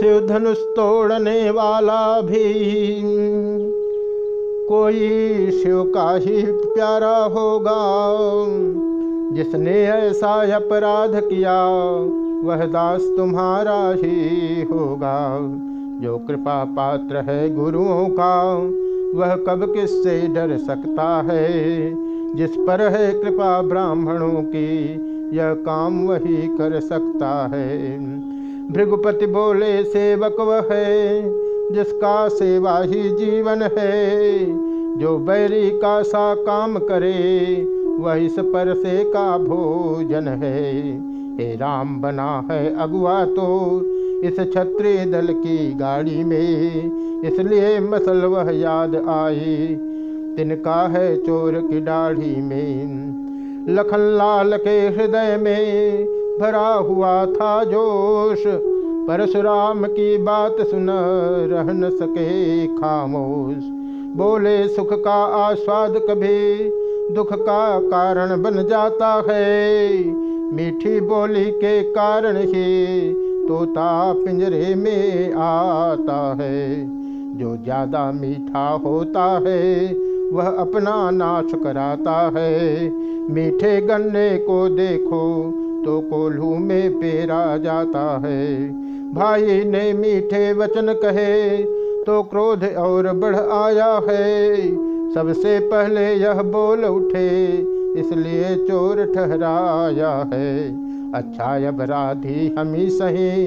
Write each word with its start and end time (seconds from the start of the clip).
शिव 0.00 0.26
धनुष 0.26 0.58
तोड़ने 0.58 1.50
वाला 1.50 2.20
भी। 2.20 3.02
कोई 4.68 5.08
शिव 5.50 5.92
का 5.94 6.16
ही 6.16 6.42
प्यारा 6.46 7.16
होगा। 7.16 7.74
जिसने 9.36 9.86
ऐसा 9.86 10.56
अपराध 10.56 11.12
किया, 11.14 11.68
वह 12.48 12.64
दास 12.66 13.00
तुम्हारा 13.16 13.94
ही 13.94 14.62
होगा। 14.62 15.38
जो 16.00 16.18
कृपा 16.18 16.64
पात्र 16.64 17.16
है 17.16 17.54
गुरुओं 17.54 18.08
का, 18.20 18.54
वह 19.18 19.36
कब 19.36 19.74
किससे 19.74 20.28
डर 20.28 20.58
सकता 20.58 21.22
है? 21.30 21.54
जिस 22.36 22.50
पर 22.50 22.80
है 22.80 23.22
कृपा 23.22 23.62
ब्राह्मणों 23.62 24.42
की, 24.42 24.84
यह 25.36 25.54
काम 25.54 26.08
वही 26.08 26.36
कर 26.36 26.80
सकता 26.80 27.50
है। 27.54 27.98
भृगुपति 28.70 29.26
बोले, 29.26 29.84
सेवक 29.84 30.36
वह 30.40 30.68
है, 30.72 31.22
जिसका 31.72 32.28
सेवा 32.28 32.78
ही 32.78 33.10
जीवन 33.10 33.62
है। 33.78 34.44
जो 34.98 35.18
बैरी 35.18 35.70
का 35.70 36.02
सा 36.02 36.34
काम 36.34 36.78
करे, 36.78 37.64
वह 37.98 38.14
इस 38.14 38.38
पर 38.38 38.74
से 38.74 39.04
का 39.04 39.38
भोजन 39.38 40.28
है। 40.28 40.72
हे 41.38 41.56
राम, 41.56 42.00
बना 42.00 42.44
है 42.50 42.76
अगुआ 42.76 43.24
तो 43.24 43.80
इस 44.24 44.40
क्षत्रिय 44.40 45.04
दल 45.06 45.26
की 45.32 45.74
गाड़ी 45.74 46.24
में। 46.24 47.22
इसलिए 47.22 47.80
मसल 47.80 48.24
वह 48.24 48.50
याद 48.50 48.94
आई 49.08 49.76
तिनका 50.36 50.88
है 50.88 51.16
चोर 51.16 51.52
की 51.54 51.80
दाढ़ी 51.80 52.36
में। 52.36 52.84
लखन 53.68 53.98
लाल 53.98 54.56
के 54.56 54.78
हृदय 54.88 55.36
में 55.42 56.06
भरा 56.40 56.68
हुआ 56.68 57.26
था 57.26 57.64
जोश। 57.64 58.42
परशुराम 59.08 59.84
की 59.86 60.16
बात 60.18 60.56
सुन 60.60 60.90
रह 61.50 61.72
न 61.72 61.90
सके 61.90 62.66
खामोश। 62.66 63.62
बोले, 64.16 64.68
सुख 64.68 64.92
का 64.92 65.24
आस्वाद 65.36 65.94
कभी 66.10 66.70
दुख 67.14 67.32
का 67.32 67.80
कारण 67.80 68.42
बन 68.42 68.62
जाता 68.66 69.24
है। 69.30 70.04
मीठी 70.52 71.00
बोली 71.00 71.44
के 71.44 71.82
कारण 71.82 72.36
ही 72.36 73.12
तोता 73.48 74.12
पिंजरे 74.12 74.74
में 74.74 75.32
आता 75.32 76.36
है। 76.40 76.86
जो 77.38 77.56
ज़्यादा 77.56 78.12
मीठा 78.12 78.68
होता 78.84 79.24
है, 79.46 79.94
वह 80.32 80.46
अपना 80.46 81.10
नाश 81.10 81.52
कराता 81.54 82.32
है। 82.36 82.88
मीठे 83.30 83.80
गन्ने 83.80 84.38
को 84.38 84.68
देखो 84.68 85.24
तो 85.84 86.00
कोल्हू 86.00 86.54
में 86.56 86.94
पेरा 86.94 87.56
जाता 87.56 88.04
है। 88.24 88.68
भाई 89.14 89.62
ने 89.64 89.92
मीठे 89.92 90.52
वचन 90.52 90.92
कहे 91.02 91.56
तो 92.04 92.22
क्रोध 92.22 92.64
और 92.78 93.12
बढ़ 93.12 93.36
आया 93.36 93.92
है। 94.08 94.56
सबसे 95.14 95.58
पहले 95.60 96.12
यह 96.14 96.42
बोल 96.42 96.84
उठे, 96.84 97.28
इसलिए 97.98 98.54
चोर 98.66 99.04
ठहराया 99.14 100.10
है। 100.32 100.68
अच्छा 101.14 101.54
अपराधी 101.68 102.48
हम 102.58 102.72
ही 102.74 102.88
सही, 102.90 103.46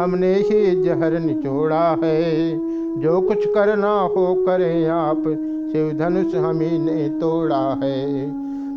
हमने 0.00 0.34
ही 0.34 0.82
जहर 0.82 1.18
निचोड़ा 1.20 1.84
है। 2.02 2.52
जो 3.00 3.20
कुछ 3.20 3.46
करना 3.46 3.92
हो 4.16 4.34
करें 4.38 4.86
आप 4.86 5.22
शिव 5.72 5.92
धनुष 5.98 6.34
हम 6.34 6.60
ही 6.60 6.78
ने 6.78 7.08
तोड़ा 7.20 7.62
है। 7.82 8.26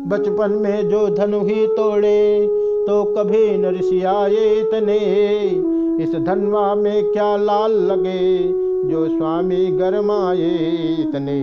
बचपन 0.08 0.52
में 0.52 0.88
जो 0.88 1.08
धनु 1.08 1.40
ही 1.44 1.66
तोड़े 1.66 2.20
तो 2.86 3.04
कभी 3.04 3.58
नरसियाए 3.58 4.54
इतने। 4.54 4.98
इस 6.04 6.14
धनवा 6.14 6.74
में 6.74 7.12
क्या 7.12 7.36
लाल 7.36 7.72
लगे, 7.72 8.48
जो 8.88 9.06
स्वामी 9.08 9.66
गरमाए 9.66 10.50
इतने। 11.00 11.40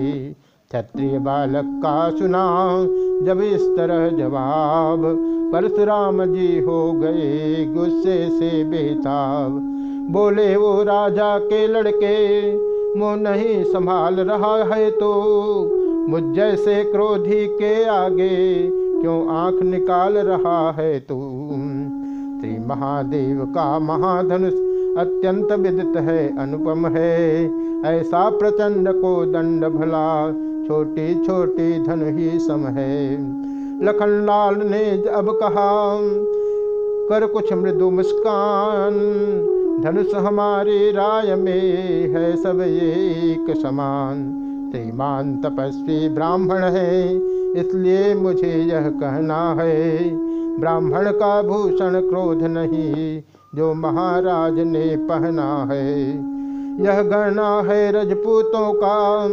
क्षत्रिय 0.71 1.20
बालक 1.20 1.64
का 1.65 2.09
सुना, 2.09 2.43
जब 3.23 3.42
इस 3.42 3.61
तरह 3.77 4.09
जवाब, 4.09 5.03
परशुराम 5.53 6.26
जी 6.26 6.59
हो 6.59 6.92
गए 6.93 7.65
गुस्से 7.65 8.30
से 8.30 8.64
बेताब। 8.64 9.59
बोले, 10.11 10.55
वो 10.55 10.83
राजा 10.83 11.37
के 11.39 11.67
लड़के, 11.67 12.17
मुँह 12.99 13.15
नहीं 13.15 13.64
संभाल 13.64 14.15
रहा 14.15 14.55
है 14.64 14.89
तो 14.92 15.11
मुझ 16.09 16.23
जैसे 16.23 16.83
क्रोधी 16.83 17.45
के 17.48 17.83
आगे 17.86 18.67
क्यों 19.03 19.27
आँख 19.27 19.61
निकाल 19.61 20.14
रहा 20.14 20.71
है 20.71 20.99
तू? 20.99 21.47
श्री 22.41 22.65
महादेव 22.67 23.45
का 23.45 23.80
महाधनुष 23.80 24.53
अत्यंत 24.97 25.52
विदित 25.52 25.97
है, 25.97 26.37
अनुपम 26.39 26.87
है। 26.87 27.45
ऐसा 27.86 28.30
प्रचंड 28.30 28.89
को 28.89 29.25
दंड 29.25 29.65
भला 29.65 30.31
छोटी 30.67 31.25
छोटी 31.25 31.83
धन 31.83 32.17
ही 32.17 32.39
सम 32.39 32.65
है। 32.65 33.14
लखनलाल 33.86 34.55
ने 34.55 35.09
अब 35.09 35.31
कहा, 35.43 35.99
कर 37.09 37.27
कुछ 37.27 37.53
मृदु 37.53 37.89
मुस्कान, 37.89 38.93
धनुष 39.83 40.15
हमारी 40.15 40.91
राय 40.91 41.35
में 41.35 41.61
है 42.09 42.37
सब 42.37 42.61
एक 42.61 43.58
समान। 43.58 44.39
श्रीमान 44.71 45.37
तपस्वी 45.37 46.09
ब्राह्मण 46.09 46.64
है 46.64 47.33
इसलिए 47.55 48.15
मुझे 48.15 48.53
यह 48.53 48.89
कहना 48.89 49.55
है, 49.59 49.99
ब्राह्मण 50.59 51.11
का 51.11 51.41
भूषण 51.41 52.09
क्रोध 52.09 52.39
नहीं, 52.41 53.21
जो 53.55 53.73
महाराज 53.73 54.59
ने 54.59 54.97
पहना 54.97 55.67
है। 55.71 56.09
यह 56.86 57.02
गहना 57.02 57.61
है 57.61 57.91
रजपूतों 57.91 58.73
का, 58.73 59.27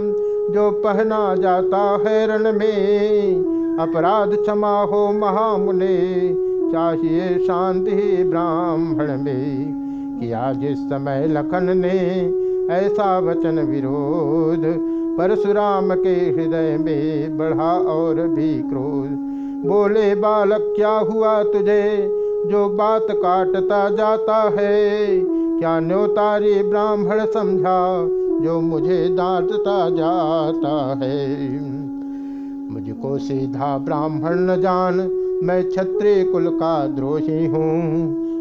जो 0.55 0.71
पहना 0.71 1.35
जाता 1.35 2.03
है 2.07 2.27
रण 2.27 2.59
में। 2.59 3.35
अपराध 3.79 4.31
क्षमा 4.37 4.83
हो 4.83 5.13
महामुने, 5.13 6.35
चाहिए 6.73 7.39
शांति 7.39 8.25
ब्राह्मण 8.25 9.23
में। 9.23 9.81
किया 10.21 10.53
जिस 10.53 10.79
समय 10.79 11.27
लखन 11.27 11.73
ने 11.77 11.99
ऐसा 12.75 13.19
वचन 13.19 13.59
विरोध 13.59 14.61
परशुराम 15.21 15.95
के 15.95 16.11
हृदय 16.11 16.79
में 16.81 17.39
बढ़ा 17.39 17.73
और 17.73 18.15
भी 18.15 18.63
क्रोध। 18.63 19.09
बोले, 19.69 20.15
बालक, 20.15 20.73
क्या 20.77 20.91
हुआ 20.91 21.43
तुझे? 21.43 22.09
जो 22.47 22.69
बात 22.69 23.07
काटता 23.11 23.91
जाता 23.91 24.53
है, 24.59 25.07
क्या 25.59 25.81
न्योतारी 25.81 26.63
ब्राह्मण 26.63 27.27
समझा? 27.27 28.07
जो 28.45 28.61
मुझे 28.61 29.09
डांटता 29.09 29.91
जाता 29.91 31.05
है। 31.05 31.51
मुझको 32.71 33.19
सीधा 33.19 33.79
ब्राह्मण 33.79 34.35
न 34.35 34.61
जान, 34.61 34.95
मैं 35.45 35.65
क्षत्रिय 35.65 36.25
कुल 36.25 36.47
का 36.49 36.87
द्रोही 36.87 37.47
हूँ। 37.47 37.91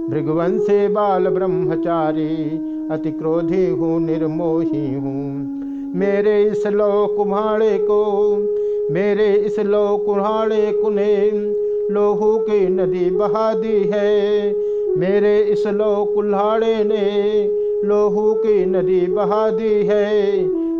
भृगवंशे 0.09 0.87
बाल 0.87 1.27
ब्रह्मचारी, 1.27 2.35
अति 2.91 3.11
क्रोधी 3.11 3.69
हूँ, 3.69 3.99
निर्मोही 3.99 4.93
हूँ। 4.93 5.58
मेरे 5.95 6.43
इस 6.43 6.67
लो 6.67 7.07
कुम्हाड़े 7.07 7.77
को, 7.81 8.37
मेरे 8.91 9.33
इस 9.33 9.59
लो 9.59 9.97
कुम्हाड़े 9.97 10.71
कुने 10.71 11.31
लोहू 11.93 12.37
की 12.37 12.67
नदी 12.67 13.09
बहा 13.09 13.53
दी 13.53 13.83
है। 13.93 14.53
मेरे 14.97 15.39
इस 15.39 15.67
लो 15.67 16.05
कुल्हाड़े 16.05 16.83
ने 16.83 17.47
लोहू 17.87 18.33
की 18.33 18.65
नदी 18.65 19.07
बहा 19.07 19.49
दी 19.49 19.73
है। 19.83 20.39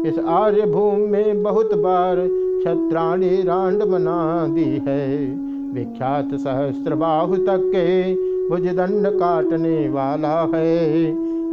इस 0.10 0.20
आर्य 0.20 0.62
भूमि 0.62 1.08
में 1.08 1.44
बहुत 1.44 1.74
बार 1.74 2.16
छत्राणी 2.64 3.42
रांड 3.44 3.84
बना 3.84 4.48
दी 4.50 4.82
है। 4.88 5.26
विख्यात 5.74 6.30
सहस्त्र 6.34 6.96
बाहु 6.96 7.36
तक 7.36 7.72
के 7.76 8.14
भुजदंड 8.50 9.08
काटने 9.08 9.90
वाला 9.90 10.50
है। 10.56 11.06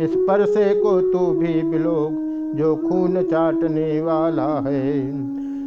इस 0.04 0.14
पर 0.16 0.46
से 0.46 0.74
को 0.74 1.00
तू 1.00 1.18
भी 1.18 1.62
बिलोक 1.62 2.25
जो 2.54 2.76
खून 2.76 3.22
चाटने 3.22 4.00
वाला 4.00 4.48
है। 4.66 4.96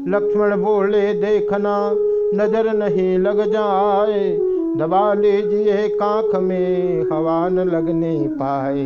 लक्ष्मण 0.10 0.56
बोले, 0.58 1.14
देखना, 1.14 1.92
नज़र 2.36 2.74
नहीं 2.74 3.18
लग 3.20 3.52
जाए। 3.52 4.38
दबा 4.78 5.14
लीजिए 5.14 5.88
कांख 5.90 6.36
में, 6.36 7.02
हवा 7.12 7.50
न 7.50 7.60
लगने 7.60 8.28
पाए। 8.32 8.84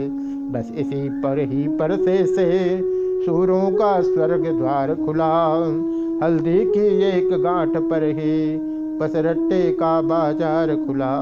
बस 0.51 0.71
इसी 0.75 1.09
पर 1.09 1.39
ही 1.39 1.67
परसे 1.67 2.25
से 2.25 2.79
सूरों 3.25 3.71
का 3.71 4.01
स्वर्ग 4.01 4.45
द्वार 4.47 4.95
खुला। 4.95 5.33
हल्दी 6.23 6.59
की 6.65 6.87
एक 7.09 7.29
गांठ 7.41 7.77
पर 7.77 8.03
ही 8.03 8.57
पसरट्टे 8.99 9.71
का 9.71 10.01
बाज़ार 10.01 10.75
खुला। 10.75 11.13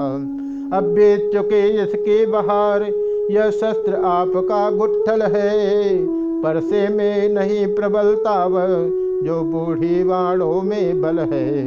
अब 0.78 0.92
बेच 0.96 1.34
चुके 1.34 1.68
इसके 1.84 2.26
बहार, 2.26 2.84
यह 3.32 3.50
शस्त्र 3.50 3.96
आपका 3.96 4.70
गुट्ठल 4.72 5.22
है। 5.22 6.21
परसे 6.44 6.88
में 6.88 7.30
नहीं 7.30 7.76
प्रबलता 7.76 8.46
वह, 8.46 8.68
जो 9.24 9.42
बूढ़ी 9.44 10.04
वाणों 10.04 10.62
में 10.62 11.02
बल 11.02 11.20
है। 11.20 11.66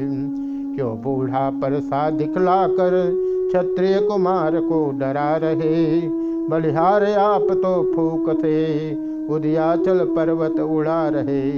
क्यों 0.76 0.96
बूढ़ा 1.02 1.50
परसा 1.50 2.10
दिखला 2.10 2.66
कर 2.66 3.12
क्षत्रिय 3.48 3.98
कुमार 3.98 4.56
को 4.56 4.90
डरा 4.98 5.36
रहे? 5.36 6.00
बलिहार 6.48 7.04
आप 7.04 7.42
तो 7.42 7.92
फूक 7.96 8.30
थे 8.30 8.94
उदयाचल 9.34 9.98
पर्वत 9.98 10.60
उड़ा 10.60 11.08
रहे। 11.08 11.50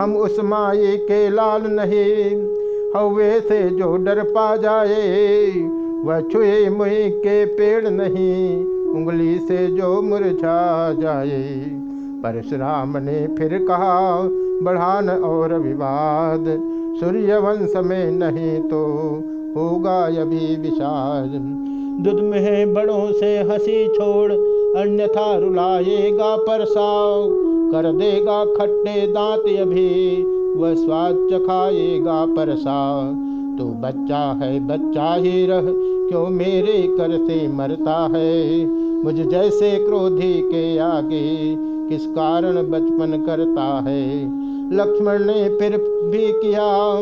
हम 0.00 0.16
उस 0.16 0.40
माए 0.44 0.96
के 0.96 1.30
लाल 1.30 1.62
नहीं 1.64 2.34
हवे 2.96 3.40
से 3.40 3.70
जो 3.70 3.96
डर 3.96 4.22
पा 4.22 4.56
जाए, 4.56 5.46
वह 6.04 6.20
छुए 6.20 6.68
मुई 6.68 7.10
के 7.10 7.44
पेड़ 7.44 7.88
नहीं, 7.88 8.64
उंगली 8.90 9.38
से 9.38 9.66
जो 9.66 10.02
मुरझा 10.02 10.92
जाए। 10.92 11.85
परशुराम 12.22 12.96
ने 12.96 13.26
फिर 13.26 13.58
कहा, 13.58 14.22
बढ़ान 14.62 15.10
और 15.10 15.54
विवाद 15.54 16.44
सूर्य 17.00 17.38
वंश 17.38 17.72
में 17.76 18.10
नहीं 18.10 18.60
तो 18.60 18.82
होगा 19.56 20.06
अभी 20.06 20.56
विषाद 20.56 21.52
दुध 22.00 22.20
में 22.20 22.74
बड़ों 22.74 23.12
से 23.12 23.38
हँसी 23.38 23.88
छोड़, 23.88 24.32
अन्यथा 24.78 25.38
रुलाएगा 25.38 26.36
परसाव। 26.36 27.28
कर 27.72 27.92
देगा 27.92 28.44
खट्टे 28.44 29.06
दांत 29.06 29.40
अभी 29.40 30.22
वह 30.56 30.74
स्वाद 30.74 31.14
चखाएगा 31.32 32.26
परसाव। 32.26 33.02
तो 33.58 33.64
बच्चा 33.64 34.38
है, 34.42 34.66
बच्चा 34.66 35.14
ही 35.14 35.46
रह, 35.46 35.62
क्यों 36.08 36.26
मेरे 36.26 36.82
कर 36.90 37.16
से 37.16 37.48
मरता 37.48 38.08
है? 38.16 38.66
मुझ 39.04 39.14
जैसे 39.14 39.86
क्रोधी 39.86 40.40
के 40.40 40.78
आगे 40.78 41.54
किस 41.88 42.06
कारण 42.06 42.56
बचपन 42.56 43.22
करता 43.26 43.84
है? 43.88 44.24
लक्ष्मण 44.76 45.24
ने 45.24 45.48
फिर 45.58 45.70
भी 46.10 46.32
किया 46.32 46.96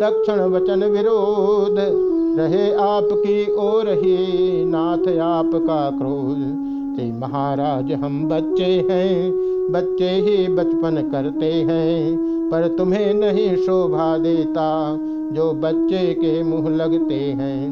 तक्षण 0.00 0.40
वचन 0.40 0.84
विरोध। 0.84 2.08
रहे 2.38 2.74
आपकी 2.74 3.52
ओर 3.52 3.88
ही 3.88 4.64
नाथ 4.64 5.18
आपका 5.18 5.90
क्रोध। 5.90 6.68
ते 6.96 7.12
महाराज, 7.12 7.92
हम 7.92 8.28
बच्चे 8.28 8.86
हैं, 8.90 9.32
बच्चे 9.70 10.08
ही 10.08 10.48
बचपन 10.48 11.08
करते 11.12 11.52
हैं, 11.52 12.16
पर 12.50 12.68
तुम्हें 12.68 13.14
नहीं 13.14 13.56
शोभा 13.56 14.18
देता 14.18 14.98
जो 15.32 15.52
बच्चे 15.52 16.14
के 16.14 16.42
मुँह 16.42 16.68
लगते 16.68 17.14
हैं। 17.14 17.70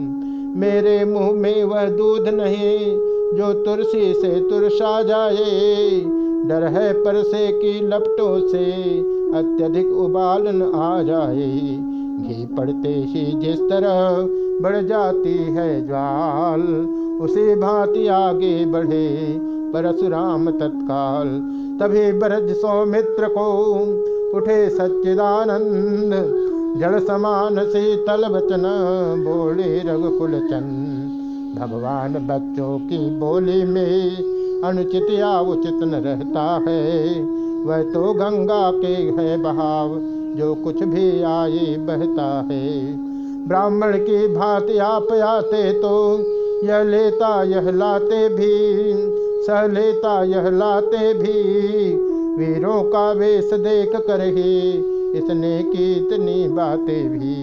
मेरे 0.56 1.04
मुँह 1.04 1.32
में 1.32 1.64
वह 1.64 1.84
दूध 1.84 2.28
नहीं, 2.28 2.98
जो 3.34 3.64
तुलसी 3.64 4.14
से 4.14 4.40
तुरसा 4.40 5.02
जाए 5.02 6.15
डर 6.48 6.64
है 6.64 6.92
परसे 6.92 7.46
की 7.52 7.72
लपटों 7.88 8.48
से 8.48 8.64
अत्यधिक 9.38 9.86
उबालन 9.86 10.62
आ 10.62 11.02
जाए। 11.02 11.46
घी 12.18 12.46
पड़ते 12.56 12.88
ही 12.88 13.24
जिस 13.40 13.60
तरह 13.60 14.20
बढ़ 14.62 14.76
जाती 14.84 15.32
है 15.54 15.86
ज्वाल, 15.86 16.62
उसे 17.20 17.56
भांति 17.56 18.06
आगे 18.08 18.54
बढ़े 18.66 19.08
परशुराम 19.72 20.50
तत्काल। 20.50 21.28
तभी 21.80 22.12
ब्रज 22.12 22.54
सौमित्र 22.56 23.28
को 23.28 23.48
उठे 24.36 24.68
सच्चिदानंद 24.70 26.14
जल 26.80 26.98
समान 26.98 27.64
शीतल 27.64 28.24
वचन 28.30 28.64
बोले 29.26 29.78
रघुकुल 29.80 30.38
चंद 30.48 31.58
भगवान 31.58 32.14
बच्चों 32.26 32.78
की 32.78 32.98
बोली 33.20 33.62
में 33.64 34.35
अनुचित 34.66 35.10
या 35.10 35.40
उचित 35.40 35.82
न 35.82 35.94
रहता 36.04 36.42
है। 36.68 37.20
वह 37.64 37.82
तो 37.82 38.12
गंगा 38.14 38.70
के 38.70 38.94
है 39.18 39.36
बहाव, 39.42 39.98
जो 40.36 40.54
कुछ 40.54 40.82
भी 40.82 41.22
आए 41.22 41.76
बहता 41.78 42.30
है। 42.50 42.96
ब्राह्मण 43.48 43.96
की 43.98 44.26
भांति 44.34 44.78
आप 44.78 45.12
आते 45.12 45.72
तो 45.72 46.18
यह 46.64 46.82
लेता, 46.82 47.42
यह 47.42 47.70
लाते 47.70 48.28
भी, 48.28 48.54
सह 49.46 49.66
लेता, 49.66 50.22
यह 50.24 50.48
लाते 50.50 51.12
भी। 51.14 51.94
वीरों 52.36 52.82
का 52.82 53.10
वेश 53.12 53.50
देख 53.52 53.96
कर 53.96 54.20
ही 54.20 54.70
इसने 55.18 55.58
की 55.62 55.92
इतनी 55.92 56.48
बातें 56.48 57.08
भी। 57.08 57.36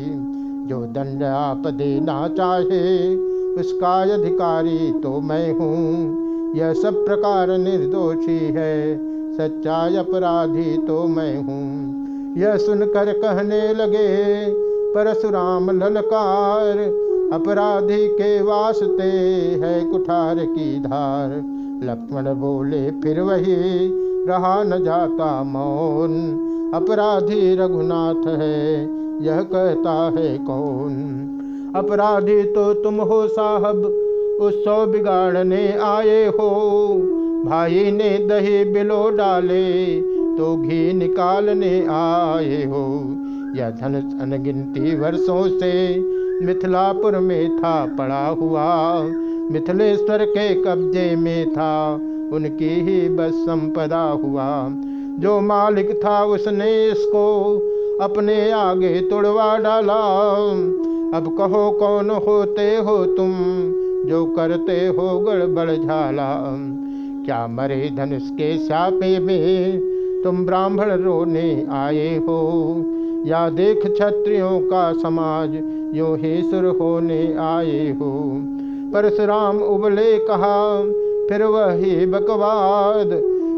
जो 0.68 0.81
दंड 0.86 1.24
आप 1.24 1.68
देना 1.68 2.28
चाहे, 2.28 3.16
उसका 3.56 4.02
अधिकारी 4.14 4.92
तो 4.92 5.19
मैं 5.22 5.54
हूँ। 5.54 6.23
यह 6.56 6.74
सब 6.74 7.06
प्रकार 7.06 7.58
निर्दोषी 7.58 8.40
है। 8.40 8.98
सच्चाई 9.38 9.96
अपराधी 9.96 10.78
तो 10.78 11.08
मैं 11.08 11.38
हूँ। 11.38 11.94
यह 12.38 12.58
सुनकर 12.58 13.14
कहने 13.14 13.74
लगे, 13.74 14.46
परशुराम 14.94 15.72
ललकार, 15.72 16.78
अपराधी 17.34 18.08
के 18.08 18.42
वास्ते 18.42 19.04
है 19.64 19.92
कुठार 19.92 20.36
की 20.36 20.80
धार। 20.80 21.30
लक्ष्मण 21.84 22.34
बोले, 22.34 22.92
फिर 22.92 23.22
वही 23.22 23.90
रहा 24.26 24.64
न 24.64 24.84
जाता 24.84 25.44
मौन। 25.44 26.14
अपराधी 26.74 27.56
रघुनाथ 27.56 28.28
है, 28.28 28.84
यह 29.26 29.42
कहता 29.42 30.14
है 30.20 30.38
कौन? 30.38 30.94
अपराधी 31.76 32.44
तो 32.44 32.74
तुम 32.74 32.96
हो 32.96 33.28
साहब 33.28 34.03
उत्सव 34.39 34.85
बिगाड़ने 34.85 35.77
आए 35.77 36.25
हो। 36.25 36.50
भाई 37.45 37.91
ने 37.91 38.09
दही 38.18 38.63
बिलो 38.65 39.09
डाले 39.09 40.01
तो 40.38 40.57
घी 40.57 40.94
निकालने 40.94 41.80
आए 41.80 42.63
हो। 42.65 43.03
यह 43.57 43.69
धन 43.69 44.19
अनगिनती 44.21 44.95
वर्षों 44.95 45.59
से 45.59 46.00
मिथिलापुर 46.45 47.18
में 47.18 47.57
था, 47.57 47.85
पड़ा 47.85 48.27
हुआ 48.27 49.01
मिथिलेश्वर 49.51 50.25
के 50.25 50.53
कब्जे 50.62 51.15
में 51.15 51.53
था, 51.53 51.94
उनकी 52.33 52.69
ही 52.69 53.09
बस 53.09 53.31
संपदा 53.33 54.01
हुआ। 54.01 54.68
जो 55.19 55.41
मालिक 55.41 56.01
था, 56.06 56.25
उसने 56.25 56.89
इसको 56.89 57.56
अपने 58.01 58.51
आगे 58.51 59.01
तोड़वा 59.01 59.57
डाला। 59.57 60.01
अब 61.18 61.35
कहो 61.38 61.71
कौन 61.71 62.09
होते 62.09 62.75
हो 62.75 63.06
तुम? 63.06 63.33
जो 64.06 64.26
करते 64.26 64.88
हो 64.88 65.20
गड़बड़ 65.20 65.72
झाला, 65.72 66.46
क्या 67.26 67.48
मरे 67.48 67.92
धनुष 67.96 68.30
के 68.30 68.58
सापे 68.58 69.20
में 69.20 69.80
तुम 70.24 70.46
ब्राह्मण 70.46 70.86
रोने 70.86 71.66
आए 71.70 72.18
हो? 72.18 72.84
या 73.26 73.50
देख 73.50 73.88
क्षत्रियों 73.88 74.60
का 74.60 74.94
समाज 74.94 75.50
यो 75.96 76.16
ही 76.16 76.44
सुर 76.44 76.66
होने 76.66 77.34
आए 77.34 77.92
हो? 77.92 78.42
परशुराम 78.94 79.58
उबले 79.58 80.18
कहा, 80.18 80.82
फिर 81.30 81.44
वही 81.44 82.06
बकवाद, 82.06 83.10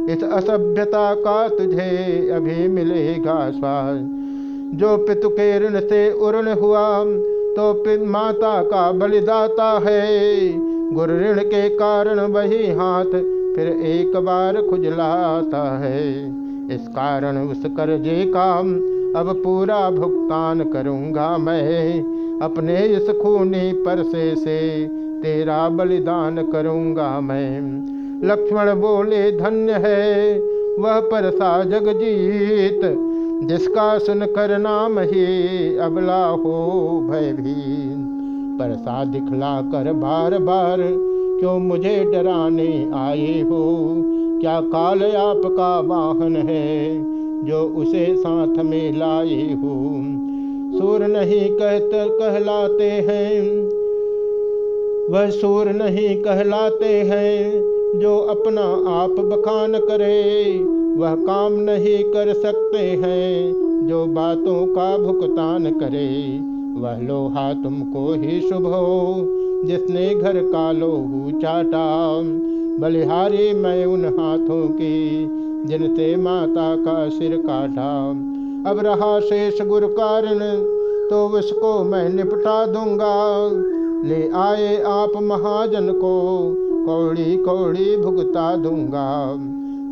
इस 0.10 0.24
असभ्यता 0.24 1.16
का 1.16 1.48
तुझे 1.48 2.30
अभी 2.30 2.68
मिलेगा 2.68 3.52
स्वाद। 3.52 4.22
जो 4.74 4.98
पितु 4.98 5.30
के 5.30 5.60
ऋण 5.60 5.80
से 5.80 6.12
उर्ण 6.12 6.54
हुआ 6.54 7.04
तो 7.58 8.06
माता 8.06 8.64
का 8.64 8.92
बलिदाता 8.92 9.82
है। 9.86 10.16
गुरु 10.94 11.14
ऋण 11.14 11.40
के 11.40 11.70
कारण 11.70 12.20
वही 12.20 12.72
हाथ 12.72 13.12
फिर 13.56 13.68
एक 13.86 14.18
बार 14.18 14.62
खुजलाता 14.62 15.78
है। 15.80 16.28
इस 16.76 16.88
कारण 16.88 17.38
उस 17.38 17.64
कर्जे 17.66 18.26
का 18.26 18.60
अब 19.20 19.42
पूरा 19.44 19.90
भुगतान 19.90 20.64
करूँगा 20.64 21.38
मैं। 21.38 22.00
अपने 22.42 22.86
इस 22.86 23.10
खूनी 23.10 23.74
परसे 23.74 24.36
से 24.36 24.88
तेरा 25.22 25.70
बलिदान 25.70 26.52
करूँगा 26.52 27.20
मैं। 27.22 27.62
लक्ष्मण 28.28 28.74
बोले, 28.76 29.32
धन्य 29.32 29.72
है, 29.72 30.40
वह 30.80 31.00
परसा 31.00 31.64
जगजीत। 31.64 32.82
जिसका 33.44 33.98
सुनकर 33.98 34.58
नाम 34.58 35.00
ही 35.00 35.78
अबला 35.78 36.28
हो 36.28 36.56
भयभीन। 37.12 38.06
परसा 38.60 39.06
दिखला 39.06 39.62
कर 39.62 39.94
बार 39.94 40.38
बार 40.40 40.78
क्यों 41.40 41.60
मुझे 41.60 42.12
डराने 42.14 42.90
आए 42.94 43.42
हो? 43.42 43.96
क्या 44.42 44.62
काल 44.62 45.04
आपका 45.04 45.80
वाहन 45.80 46.36
है 46.36 46.96
जो 47.46 47.64
उसे 47.64 48.16
साथ 48.16 48.64
में 48.64 48.98
लाए 48.98 49.54
हो? 49.54 50.02
सूर 50.80 51.08
नहीं 51.08 51.50
कहते 51.50 52.06
कहलाते 52.10 52.84
हैं, 52.84 53.42
वह 55.10 55.30
सूर 55.30 55.70
नहीं 55.70 56.22
कहलाते 56.22 56.94
हैं, 57.02 57.52
जो 58.00 58.18
अपना 58.18 58.64
आप 58.96 59.10
बखान 59.10 59.74
करे। 59.76 60.60
वह 60.98 61.16
काम 61.16 61.54
नहीं 61.54 62.04
कर 62.04 62.34
सकते 62.34 62.78
हैं, 62.78 63.54
जो 63.88 64.06
बातों 64.06 64.68
का 64.68 64.98
भुगतान 64.98 65.72
करे, 65.72 66.40
वह 66.82 66.98
लोहा 66.98 67.54
तुमको 67.54 68.14
ही 68.14 68.42
शुभ 68.50 68.66
हो, 68.66 69.26
जिसने 69.66 70.16
घर 70.16 70.34
का 70.38 70.72
लोहू 70.72 71.32
चाटा। 71.42 72.22
बलिहारी 72.80 73.54
मैं 73.54 73.86
उन 73.86 74.06
हाथों 74.06 74.68
की, 74.68 75.28
जिनसे 75.66 76.16
माता 76.16 76.76
का 76.76 77.10
सिर 77.10 77.38
काटा। 77.38 78.10
अब 78.72 78.80
रहा 78.80 79.20
शेष 79.20 79.62
गुरु 79.62 79.88
कारण 79.88 80.40
तो 81.10 81.28
उसको 81.28 81.84
मैं 81.84 82.10
निपटा 82.10 82.66
दूँगा। 82.66 83.50
ले 84.08 84.30
आए 84.30 84.82
आप 84.82 85.12
महाजन 85.24 85.92
को 85.92 86.16
कौड़ी 86.86 87.38
कौड़ी 87.38 87.98
भुगता 87.98 88.56
दूँगा। 88.56 89.36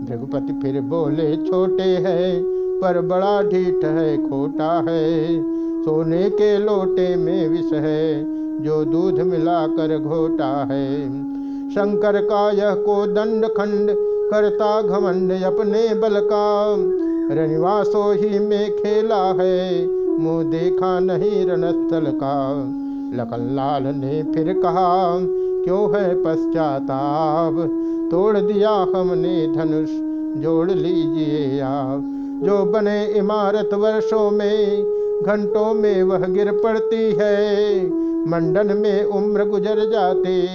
भृगुपति 0.05 0.59
फिर 0.61 0.81
बोले, 0.81 1.35
छोटे 1.35 1.83
है, 1.83 2.43
पर 2.81 3.01
बड़ा 3.01 3.41
ढीठ 3.41 3.85
है, 3.85 4.29
खोटा 4.29 4.85
है। 4.89 5.37
सोने 5.85 6.29
के 6.29 6.57
लोटे 6.57 7.15
में 7.15 7.47
विष 7.49 7.73
है, 7.73 8.23
जो 8.63 8.85
दूध 8.85 9.19
मिलाकर 9.19 9.99
घोटा 9.99 10.67
है। 10.71 11.07
शंकर 11.69 12.21
का 12.21 12.51
यह 12.51 12.75
को 12.75 13.07
दंड 13.07 13.45
खंड 13.45 13.89
करता 14.31 14.81
घमंड 14.81 15.31
अपने 15.31 15.95
बल 15.95 16.19
का। 16.19 16.75
रनिवासो 17.35 18.11
ही 18.11 18.39
में 18.39 18.71
खेला 18.71 19.33
है, 19.39 19.87
मुँह 20.19 20.43
देखा 20.43 20.99
नहीं 20.99 21.45
रणस्थल 21.45 22.11
का। 22.11 22.53
लखन 23.13 23.55
लाल 23.55 23.83
ने 23.83 24.23
फिर 24.23 24.53
कहा 24.53 25.19
क्यों 25.63 25.95
है 25.95 26.23
पश्चाताप? 26.23 27.53
तोड़ 28.11 28.37
दिया 28.37 28.69
हमने 28.69 29.47
धनुष, 29.47 29.89
जोड़ 30.43 30.71
लीजिए 30.71 31.59
आप। 31.59 32.09
जो 32.43 32.65
बने 32.65 33.05
इमारत 33.05 33.69
वर्षों 33.73 34.31
में, 34.31 34.83
घंटों 35.25 35.73
में 35.73 36.03
वह 36.03 36.17
गिर 36.17 36.51
पड़ती 36.51 37.11
है। 37.11 37.75
मंडन 38.27 38.77
में 38.77 39.03
उम्र 39.03 39.45
गुजर 39.45 39.89
जाती, 39.91 40.47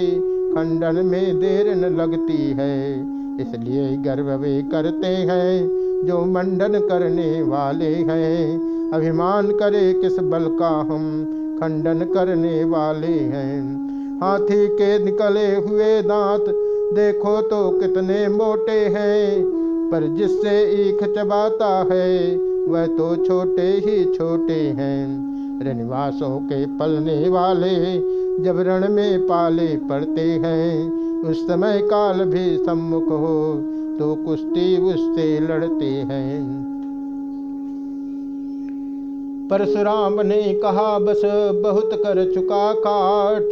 खंडन 0.52 1.06
में 1.06 1.40
देर 1.40 1.74
न 1.74 1.96
लगती 1.96 2.50
है। 2.50 2.92
इसलिए 3.40 3.96
गर्व 3.96 4.30
वे 4.30 4.62
करते 4.62 5.06
हैं, 5.06 5.68
जो 6.04 6.24
मंडन 6.24 6.80
करने 6.80 7.42
वाले 7.42 7.94
हैं। 7.94 8.68
अभिमान 8.92 9.46
करे 9.46 9.92
किस 9.92 10.18
बल 10.18 10.56
का 10.58 10.68
हम 10.68 11.24
खंडन 11.60 11.98
करने 12.14 12.64
वाले 12.64 13.06
हैं। 13.06 13.87
हाथी 14.22 14.66
के 14.68 14.98
निकले 15.04 15.46
हुए 15.56 16.02
दांत, 16.02 16.44
देखो 16.94 17.40
तो 17.42 17.70
कितने 17.70 18.28
मोटे 18.28 18.78
हैं। 18.88 19.42
पर 19.92 20.06
जिससे 20.16 20.54
ईख 20.82 21.02
चबाता 21.04 21.68
है, 21.92 22.36
वह 22.66 22.86
तो 22.86 23.24
छोटे 23.24 23.62
ही 23.62 24.04
छोटे 24.04 24.60
हैं। 24.78 25.06
रनिवासों 25.62 26.38
के 26.40 26.64
पलने 26.66 27.28
वाले 27.28 27.74
जब 28.44 28.58
रण 28.58 28.88
में 28.88 29.20
पाले 29.20 29.66
पड़ते 29.66 30.20
हैं, 30.20 31.22
उस 31.22 31.46
समय 31.46 31.80
काल 31.84 32.24
भी 32.24 32.56
सम्मुख 32.56 33.08
हो 33.08 33.64
तो 33.98 34.14
कुश्ती 34.14 34.76
उससे 34.82 35.40
लड़ते 35.40 35.90
हैं। 36.10 36.42
परशुराम 39.50 40.20
ने 40.20 40.42
कहा, 40.54 40.98
बस 40.98 41.22
बहुत 41.62 41.90
कर 41.94 42.32
चुका 42.34 42.72
काट 42.72 43.48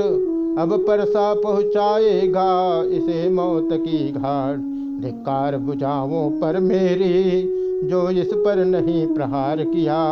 अब 0.59 0.85
परसा 0.89 1.35
पहुँचाएगा 1.35 2.83
इसे 2.87 3.31
मौत 3.31 3.69
की 3.73 4.13
घाट। 4.13 4.59
धिकार 5.03 5.57
बुझाओ 5.57 6.31
पर 6.31 6.61
मेरी, 6.61 7.43
जो 7.89 8.11
इस 8.11 8.31
पर 8.35 8.65
नहीं 8.65 9.07
प्रहार 9.07 9.57
किया। 9.65 10.03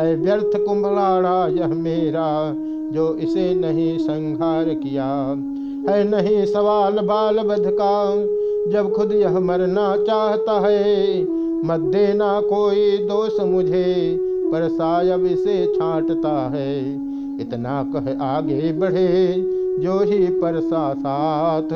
है 0.00 0.16
व्यर्थ 0.16 0.50
कुंभलाड़ा 0.56 1.46
यह 1.46 1.66
मेरा, 1.66 2.54
जो 2.92 3.14
इसे 3.14 3.54
नहीं 3.54 3.98
संहार 3.98 4.64
किया। 4.64 5.06
है 5.92 6.04
नहीं 6.04 6.46
सवाल 6.46 6.98
बाल 6.98 7.38
बध 7.38 7.70
का 7.80 8.16
जब 8.72 8.92
खुद 8.92 9.12
यह 9.12 9.40
मरना 9.40 9.96
चाहता 9.96 10.60
है। 10.60 11.22
मत 11.64 11.80
देना 11.80 12.40
कोई 12.40 12.98
दोष 12.98 13.40
मुझे 13.40 14.18
पर 14.22 14.68
सायब 14.68 15.26
इसे 15.26 15.66
छांटता 15.66 16.48
है। 16.48 16.94
इतना 17.40 17.82
कह 17.82 18.24
आगे 18.24 18.72
बढ़े 18.72 19.57
जो 19.78 19.98
ही 19.98 20.26
परसा 20.26 20.94
साथ। 20.94 21.68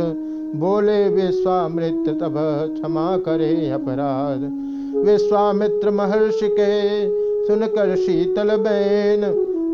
बोले 0.56 1.08
विश्वामित 1.08 2.08
तब 2.08 2.34
क्षमा 2.72 3.16
करे 3.16 3.70
अपराध। 3.70 4.40
विश्वामित्र 5.06 5.90
महर्षि 5.90 6.48
के 6.48 7.06
सुनकर 7.46 7.96
शीतल 7.96 8.56
बैन, 8.56 9.20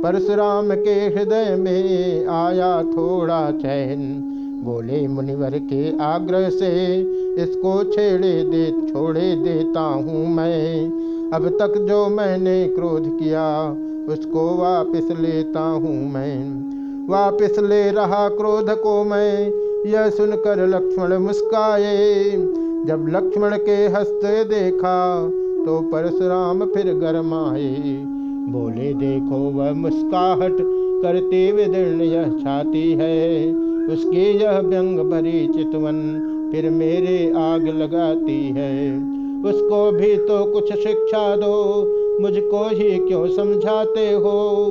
परशुराम 0.03 0.71
के 0.71 0.95
हृदय 0.95 1.57
में 1.59 2.27
आया 2.27 2.83
थोड़ा 2.83 3.51
चैन। 3.51 4.25
बोले, 4.65 5.09
मुनिवर 5.09 5.53
के 5.55 5.99
आग्रह 6.03 6.51
से 6.51 7.01
इसको 7.43 7.85
छेड़े 7.85 8.45
दे, 8.45 8.93
छोड़े 8.93 9.35
देता 9.35 9.81
हूँ 9.81 10.29
मैं। 10.29 10.87
अब 11.33 11.49
तक 11.49 11.79
जो 11.79 12.09
मैंने 12.09 12.69
क्रोध 12.69 13.19
किया, 13.19 13.71
उसको 14.09 14.57
वापस 14.57 15.09
लेता 15.21 15.61
हूँ 15.61 16.13
मैं। 16.13 16.68
वापस 17.11 17.57
ले 17.59 17.91
रहा 17.91 18.29
क्रोध 18.29 18.71
को 18.71 19.05
मैं। 19.05 19.53
यह 19.91 20.11
सुनकर 20.11 20.67
लक्ष्मण 20.67 21.19
मुस्काए। 21.19 22.31
जब 22.87 23.07
लक्ष्मण 23.09 23.51
के 23.51 23.87
हँसते 23.87 24.45
देखा 24.45 25.29
तो 25.67 25.81
परशुराम 25.81 26.65
फिर 26.65 26.95
गरमाए। 26.95 27.77
बोले, 28.49 28.95
देखो, 28.95 29.59
वह 29.59 29.73
मुस्काहट 29.73 30.57
करते 31.03 31.53
विदीर्ण 31.53 32.01
यह 32.01 32.25
छाती 32.25 32.93
है। 32.93 33.53
उसकी 33.87 34.45
यह 34.45 34.59
व्यंग 34.59 34.99
भरी 34.99 35.47
चितवन 35.47 36.25
फिर 36.53 36.71
मेरे 36.71 37.33
आग 37.37 37.69
लगाती 37.69 38.49
है। 38.49 38.97
उसको 39.45 39.91
भी 39.91 40.17
तो 40.17 40.53
कुछ 40.53 40.73
शिक्षा 40.73 41.37
दो, 41.37 41.83
मुझको 42.21 42.69
ही 42.69 42.99
क्यों 42.99 43.29
समझाते 43.29 44.13
हो? 44.13 44.65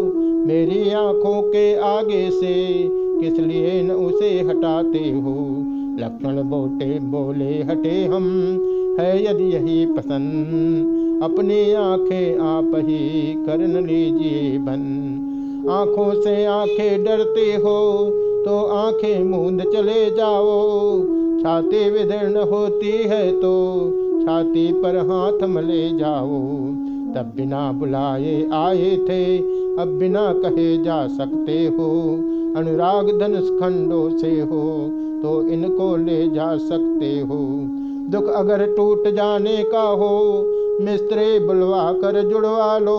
मेरी 0.47 0.89
आँखों 0.89 1.41
के 1.41 1.75
आगे 1.75 2.29
से 2.31 2.53
किस 3.21 3.39
लिए 3.39 3.81
न 3.83 3.91
उसे 3.91 4.29
हटाते 4.39 4.99
हो? 4.99 5.33
लक्ष्मण 5.99 6.41
बोटे 6.43 6.99
बोले, 6.99 7.63
हटे 7.63 8.05
हम, 8.05 8.27
है 8.99 9.23
यदि 9.23 9.43
यही 9.43 9.85
पसंद। 9.85 11.23
अपनी 11.23 11.73
आँखें 11.73 12.39
आप 12.39 12.71
ही 12.75 13.33
कर 13.45 13.57
लीजिए 13.57 14.57
बन। 14.57 14.85
आँखों 15.69 16.21
से 16.21 16.45
आँखें 16.45 17.03
डरते 17.03 17.51
हो 17.55 17.77
तो 18.45 18.65
आँखें 18.65 19.23
मूंद 19.23 19.63
चले 19.73 20.09
जाओ। 20.11 21.01
छाती 21.43 21.89
विदीर्ण 21.89 22.47
होती 22.49 22.91
है 22.91 23.31
तो 23.41 23.53
छाती 24.21 24.71
पर 24.73 24.97
हाथ 24.97 25.47
मले 25.49 25.89
जाओ। 25.97 26.41
तब 27.13 27.33
बिना 27.37 27.71
बुलाए 27.71 28.41
आए 28.53 28.95
थे 29.09 29.23
अब 29.79 29.97
बिना 29.99 30.21
कहे 30.33 30.77
जा 30.83 30.95
सकते 31.07 31.57
हो। 31.69 31.89
अनुराग 32.57 33.09
धनुष 33.19 33.49
खंडों 33.59 34.09
से 34.17 34.29
हो 34.41 34.63
तो 35.21 35.41
इनको 35.49 35.95
ले 35.97 36.27
जा 36.29 36.55
सकते 36.57 37.11
हो। 37.21 37.37
दुख 38.11 38.29
अगर 38.33 38.65
टूट 38.75 39.07
जाने 39.15 39.57
का 39.63 39.81
हो, 39.81 40.43
मिस्त्री 40.81 41.39
बुलवा 41.39 41.91
कर 41.93 42.21
जुड़वा 42.29 42.77
लो। 42.77 42.97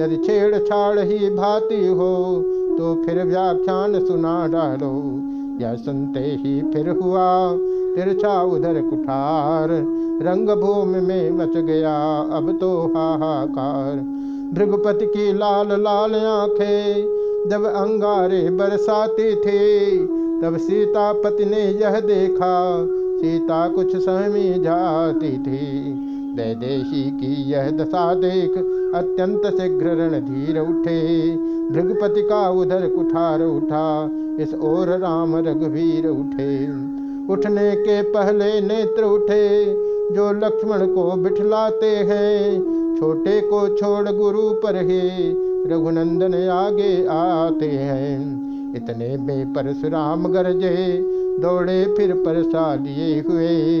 यदि 0.00 0.16
छेड़छाड़ 0.16 0.98
ही 1.00 1.30
भाती 1.30 1.86
हो 1.88 2.14
तो 2.78 2.94
फिर 3.04 3.22
व्याख्यान 3.24 3.98
सुना 4.06 4.36
डालो। 4.46 4.94
यह 5.60 5.74
सुनते 5.76 6.20
ही 6.20 6.60
फिर 6.72 6.88
हुआ, 6.92 7.28
तिरछा 7.94 8.40
उधर 8.42 8.80
कुठार। 8.82 9.70
रंगभूमि 10.22 11.00
में 11.00 11.30
मच 11.30 11.56
गया, 11.56 11.96
अब 12.32 12.56
तो 12.60 12.70
हाहाकार। 12.94 13.96
भृगुपति 14.54 15.06
की 15.06 15.32
लाल 15.32 15.68
लाल 15.82 16.14
आँखें 16.14 17.18
जब 17.50 17.64
अंगारे 17.64 18.50
बरसाती 18.50 19.34
थे, 19.36 19.96
तब 20.42 20.56
सीतापति 20.56 21.44
ने 21.44 21.62
यह 21.62 22.00
देखा, 22.00 22.84
सीता 23.20 23.68
कुछ 23.68 23.96
सहमी 23.96 24.58
जाती 24.58 25.38
थी। 25.38 25.92
दैदेशी 26.36 27.10
की 27.10 27.50
यह 27.50 27.70
दशा 27.70 28.14
देख 28.14 28.50
अत्यंत 28.94 29.46
शीघ्र 29.46 29.86
रणधीर 29.86 30.58
उठे। 30.60 31.30
भृगुपति 31.70 32.22
का 32.22 32.50
उधर 32.50 32.88
कुठार 32.88 33.42
उठा, 33.42 34.10
इस 34.40 34.54
ओर 34.54 34.88
राम 34.88 35.36
रघुवीर 35.36 36.06
उठे। 36.06 36.66
उठने 37.32 37.76
के 37.76 38.02
पहले 38.02 38.60
नेत्र 38.60 39.04
उठे 39.04 39.74
जो 40.12 40.32
लक्ष्मण 40.32 40.86
को 40.86 41.16
बिठलाते 41.16 41.86
हैं, 41.86 42.60
छोटे 43.00 43.40
को 43.40 43.76
छोड़ 43.76 44.08
गुरु 44.08 44.50
पर 44.50 44.76
ही 44.76 45.08
रघुनंदन 45.72 46.34
आगे 46.48 47.06
आते 47.06 47.66
हैं। 47.66 48.38
इतने 48.76 49.16
में 49.16 49.52
परशुराम 49.52 50.28
गरजे, 50.28 51.02
दौड़े 51.40 51.94
फिर 51.96 52.14
परसा 52.14 52.74
लिए 52.74 53.20
हुए। 53.20 53.80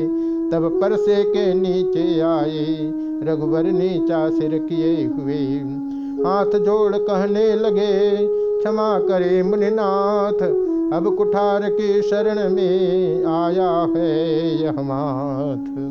तब 0.52 0.78
परसे 0.82 1.24
के 1.24 1.54
नीचे 1.54 2.20
आए, 2.20 2.92
रघुवर 3.24 3.62
नीचा 3.62 4.30
सिर 4.30 4.58
किए 4.58 5.06
हुए। 5.06 5.58
हाथ 6.24 6.46
जोड़ 6.46 6.96
कहने 6.96 7.56
लगे, 7.56 8.16
क्षमा 8.58 8.98
करे 8.98 9.42
मुनिनाथ, 9.42 10.68
अब 10.92 11.14
कुठार 11.16 11.70
की 11.70 12.02
शरण 12.02 12.54
में 12.54 13.24
आया 13.24 13.92
है 13.96 14.62
यह 14.62 14.72
माथ। 14.72 15.88